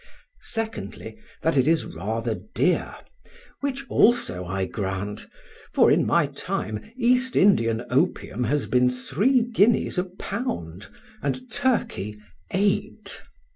[0.41, 2.95] Secondly, that it is rather dear,
[3.59, 5.27] which also I grant,
[5.75, 10.87] for in my time East Indian opium has been three guineas a pound,
[11.21, 12.17] and Turkey
[12.49, 13.21] eight.